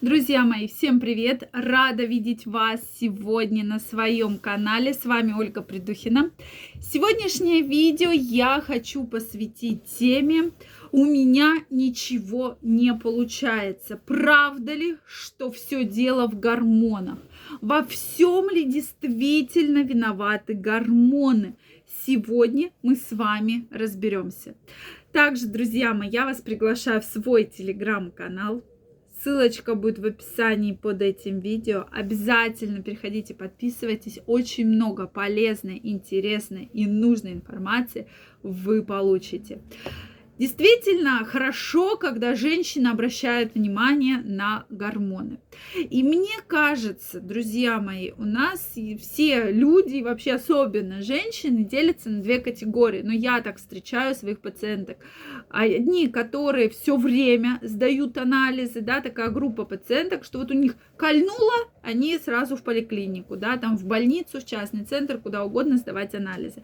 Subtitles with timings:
[0.00, 1.48] Друзья мои, всем привет!
[1.52, 4.94] Рада видеть вас сегодня на своем канале.
[4.94, 6.30] С вами Ольга Придухина.
[6.80, 10.52] Сегодняшнее видео я хочу посвятить теме
[10.92, 13.96] «У меня ничего не получается».
[13.96, 17.18] Правда ли, что все дело в гормонах?
[17.60, 21.56] Во всем ли действительно виноваты гормоны?
[22.06, 24.54] Сегодня мы с вами разберемся.
[25.10, 28.62] Также, друзья мои, я вас приглашаю в свой телеграм-канал
[29.22, 31.86] Ссылочка будет в описании под этим видео.
[31.90, 34.20] Обязательно переходите, подписывайтесь.
[34.26, 38.08] Очень много полезной, интересной и нужной информации
[38.42, 39.60] вы получите.
[40.38, 45.40] Действительно хорошо, когда женщина обращает внимание на гормоны.
[45.74, 52.38] И мне кажется, друзья мои, у нас все люди, вообще особенно женщины, делятся на две
[52.38, 53.02] категории.
[53.02, 54.98] Но я так встречаю своих пациенток.
[55.48, 61.68] Одни, которые все время сдают анализы, да, такая группа пациенток, что вот у них кольнуло,
[61.82, 66.62] они сразу в поликлинику, да, там в больницу, в частный центр, куда угодно сдавать анализы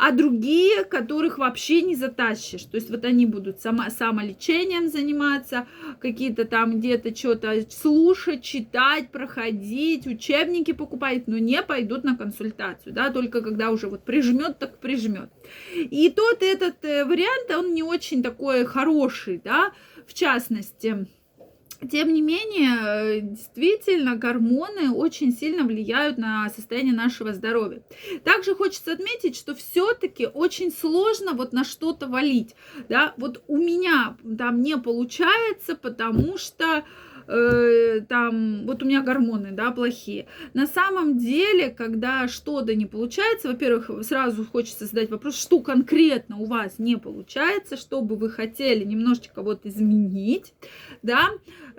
[0.00, 2.62] а другие, которых вообще не затащишь.
[2.64, 5.66] То есть вот они будут само, самолечением заниматься,
[6.00, 13.10] какие-то там где-то что-то слушать, читать, проходить, учебники покупать, но не пойдут на консультацию, да,
[13.10, 15.28] только когда уже вот прижмет, так прижмет.
[15.74, 19.72] И тот этот э, вариант, он не очень такой хороший, да,
[20.06, 21.06] в частности,
[21.88, 27.82] тем не менее, э, действительно, гормоны очень сильно влияют на состояние нашего здоровья.
[28.24, 32.54] Также хочется отметить, что все-таки очень сложно вот на что-то валить.
[32.88, 33.14] Да?
[33.16, 36.84] Вот у меня там не получается, потому что
[37.26, 40.26] э, там, вот у меня гормоны, да, плохие.
[40.54, 46.44] На самом деле, когда что-то не получается, во-первых, сразу хочется задать вопрос, что конкретно у
[46.44, 50.54] вас не получается, что бы вы хотели немножечко вот изменить,
[51.02, 51.30] да,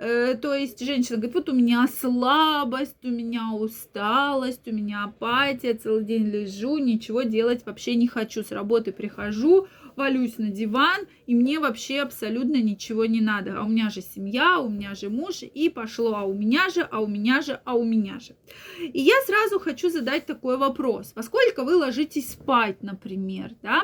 [0.02, 6.04] то есть женщина говорит, вот у меня слабость, у меня усталость, у меня апатия, целый
[6.04, 11.60] день лежу, ничего делать вообще не хочу, с работы прихожу, валюсь на диван, и мне
[11.60, 13.58] вообще абсолютно ничего не надо.
[13.58, 16.82] А у меня же семья, у меня же муж, и пошло, а у меня же,
[16.82, 18.34] а у меня же, а у меня же.
[18.80, 21.12] И я сразу хочу задать такой вопрос.
[21.14, 23.82] Во сколько вы ложитесь спать, например, да?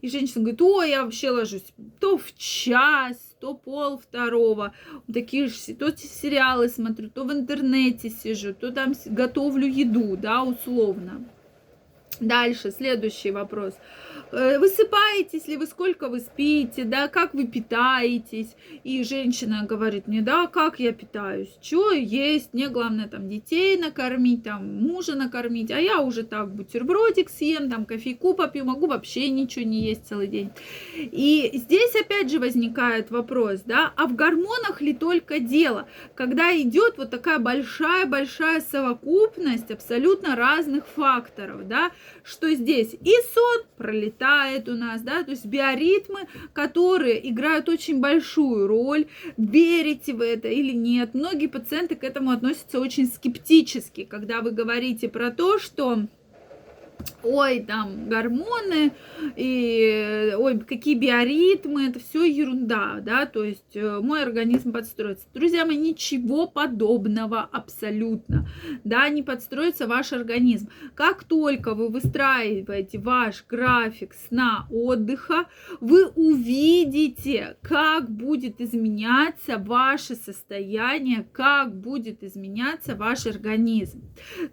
[0.00, 4.74] И женщина говорит, о, я вообще ложусь то в час, то пол второго,
[5.12, 11.24] такие же, то сериалы смотрю, то в интернете сижу, то там готовлю еду, да, условно.
[12.20, 13.74] Дальше, следующий вопрос.
[14.30, 18.56] Э, высыпаетесь ли вы, сколько вы спите, да, как вы питаетесь.
[18.84, 24.44] И женщина говорит мне, да, как я питаюсь, что есть, мне главное там детей накормить,
[24.44, 29.64] там мужа накормить, а я уже так бутербродик съем, там кофейку попью, могу вообще ничего
[29.64, 30.50] не есть целый день.
[30.94, 36.98] И здесь опять же возникает вопрос, да, а в гормонах ли только дело, когда идет
[36.98, 41.92] вот такая большая-большая совокупность абсолютно разных факторов, да,
[42.24, 46.20] что здесь и сон пролетает, летает у нас, да, то есть биоритмы,
[46.52, 51.14] которые играют очень большую роль, верите в это или нет.
[51.14, 56.06] Многие пациенты к этому относятся очень скептически, когда вы говорите про то, что
[57.22, 58.92] ой, там гормоны,
[59.36, 65.26] и ой, какие биоритмы, это все ерунда, да, то есть э, мой организм подстроится.
[65.34, 68.48] Друзья мои, ничего подобного абсолютно,
[68.84, 70.68] да, не подстроится ваш организм.
[70.94, 75.46] Как только вы выстраиваете ваш график сна, отдыха,
[75.80, 84.02] вы увидите, как будет изменяться ваше состояние, как будет изменяться ваш организм.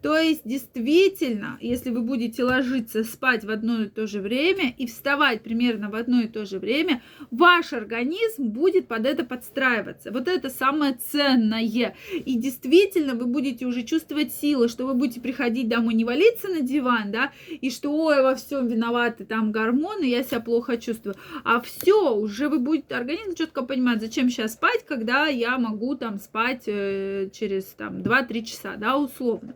[0.01, 4.87] То есть, действительно, если вы будете ложиться спать в одно и то же время и
[4.87, 7.01] вставать примерно в одно и то же время,
[7.31, 10.11] ваш организм будет под это подстраиваться.
[10.11, 11.95] Вот это самое ценное.
[12.13, 16.61] И действительно вы будете уже чувствовать силы, что вы будете приходить домой, не валиться на
[16.61, 21.15] диван, да, и что, ой, во всем виноваты там гормоны, я себя плохо чувствую.
[21.43, 26.19] А все, уже вы будете, организм четко понимать, зачем сейчас спать, когда я могу там
[26.19, 29.55] спать э, через там 2-3 часа, да, условно.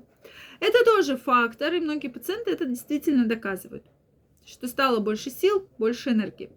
[0.60, 3.86] Это тоже фактор, и многие пациенты это действительно доказывают,
[4.46, 6.50] что стало больше сил, больше энергии.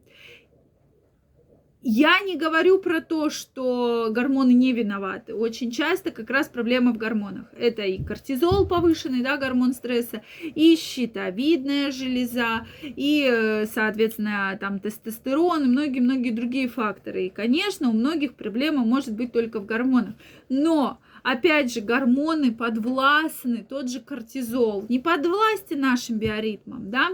[1.84, 5.34] Я не говорю про то, что гормоны не виноваты.
[5.34, 7.46] Очень часто как раз проблемы в гормонах.
[7.58, 15.64] Это и кортизол повышенный, да, гормон стресса, и щитовидная железа, и, э, соответственно, там тестостерон,
[15.64, 17.26] и многие-многие другие факторы.
[17.26, 20.14] И, конечно, у многих проблема может быть только в гормонах.
[20.48, 27.10] Но опять же, гормоны подвластны, тот же кортизол, не подвластен нашим биоритмам, да,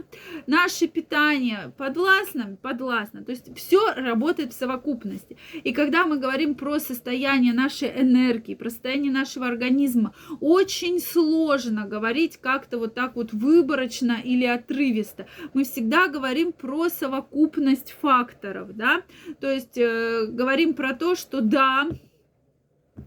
[0.47, 5.37] наше питание подвластно, подвластно, то есть все работает в совокупности.
[5.65, 12.39] И когда мы говорим про состояние нашей энергии, про состояние нашего организма, очень сложно говорить
[12.39, 15.27] как-то вот так вот выборочно или отрывисто.
[15.55, 19.03] Мы всегда говорим про совокупность факторов, да,
[19.41, 21.89] то есть э, говорим про то, что да,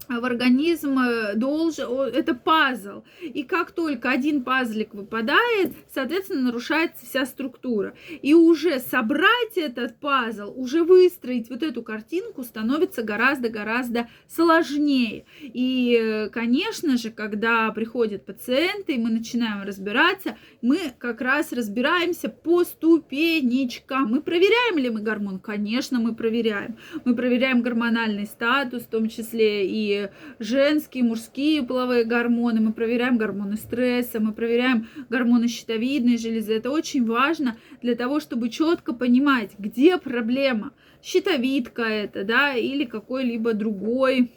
[0.08, 3.02] в организм э, должен, это пазл.
[3.20, 7.94] И как только один пазлик выпадает, соответственно, нарушается вся структура.
[8.22, 15.24] И уже собрать этот пазл, уже выстроить вот эту картинку становится гораздо-гораздо сложнее.
[15.40, 22.28] И, э, конечно же, когда приходят пациенты, и мы начинаем разбираться, мы как раз разбираемся
[22.28, 24.10] по ступенечкам.
[24.10, 25.38] Мы проверяем ли мы гормон?
[25.38, 26.76] Конечно, мы проверяем.
[27.04, 29.81] Мы проверяем гормональный статус, в том числе и
[30.38, 36.54] женские, мужские половые гормоны, мы проверяем гормоны стресса, мы проверяем гормоны щитовидной железы.
[36.54, 40.72] Это очень важно для того, чтобы четко понимать, где проблема.
[41.02, 44.32] Щитовидка это, да, или какой-либо другой,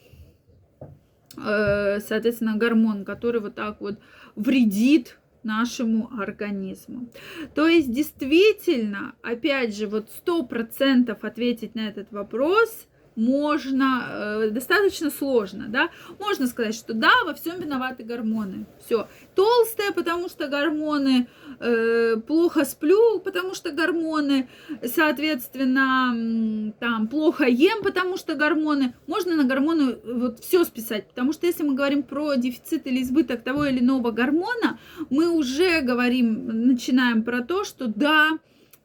[1.38, 4.00] э, соответственно, гормон, который вот так вот
[4.36, 7.08] вредит нашему организму.
[7.54, 15.10] То есть действительно, опять же, вот сто процентов ответить на этот вопрос– можно, э, достаточно
[15.10, 15.90] сложно, да.
[16.20, 18.66] Можно сказать, что да, во всем виноваты гормоны.
[18.86, 19.08] Все.
[19.36, 21.28] Толстая, потому что гормоны,
[21.60, 24.50] э, плохо сплю, потому что гормоны,
[24.84, 28.94] соответственно, там плохо ем, потому что гормоны.
[29.08, 33.44] Можно на гормоны вот все списать, потому что если мы говорим про дефицит или избыток
[33.44, 34.80] того или иного гормона,
[35.10, 38.32] мы уже говорим, начинаем про то, что да,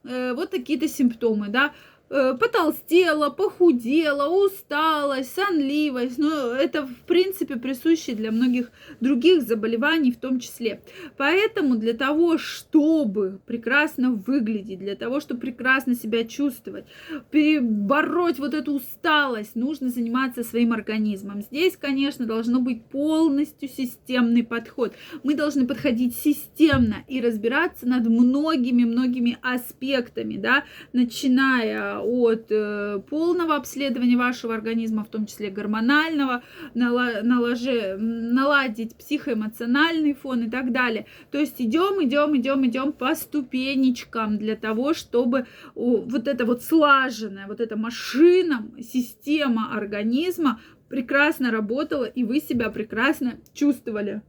[0.04, 6.18] э, вот такие-то симптомы, да, Э, потолстела, похудела, усталость, сонливость.
[6.18, 8.70] Но это, в принципе, присуще для многих
[9.00, 10.82] других заболеваний в том числе.
[11.16, 16.84] Поэтому для того, чтобы прекрасно выглядеть, для того, чтобы прекрасно себя чувствовать,
[17.30, 21.42] перебороть вот эту усталость, нужно заниматься своим организмом.
[21.42, 24.94] Здесь, конечно, должно быть полностью системный подход.
[25.22, 34.16] Мы должны подходить системно и разбираться над многими-многими аспектами, да, начиная от э, полного обследования
[34.16, 36.42] вашего организма, в том числе гормонального,
[36.74, 41.06] наложе, наладить психоэмоциональный фон и так далее.
[41.30, 47.46] То есть идем, идем, идем, идем по ступенечкам для того, чтобы вот эта вот слаженная,
[47.46, 54.22] вот эта машина, система организма прекрасно работала, и вы себя прекрасно чувствовали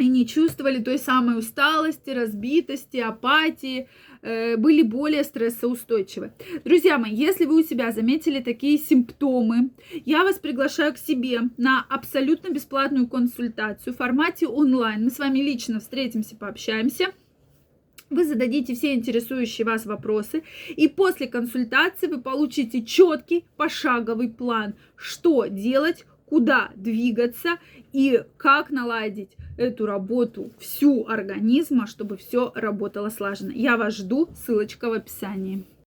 [0.00, 3.88] и не чувствовали той самой усталости, разбитости, апатии,
[4.22, 6.32] были более стрессоустойчивы.
[6.64, 9.70] Друзья мои, если вы у себя заметили такие симптомы,
[10.04, 15.04] я вас приглашаю к себе на абсолютно бесплатную консультацию в формате онлайн.
[15.04, 17.06] Мы с вами лично встретимся, пообщаемся.
[18.10, 25.46] Вы зададите все интересующие вас вопросы, и после консультации вы получите четкий пошаговый план, что
[25.46, 27.58] делать, куда двигаться
[27.92, 33.50] и как наладить эту работу всю организма, чтобы все работало слаженно.
[33.50, 35.64] Я вас жду, ссылочка в описании.